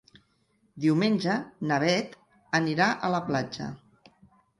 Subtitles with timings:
[0.85, 1.35] Diumenge
[1.71, 2.15] na Beth
[2.61, 3.69] anirà a la platja.